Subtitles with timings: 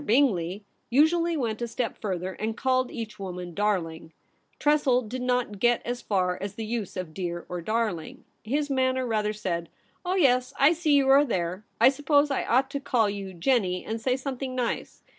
[0.03, 4.13] Bingley usually went a step further, and called each woman' darling.'
[4.57, 8.67] Tressel did not get as far as the use of 'dear' or * darling.' His
[8.67, 9.69] manner rather said,'
[10.03, 13.85] Oh yes, I see you are there; I suppose I ought to call you "Jennie,"
[13.85, 15.03] and say something nice.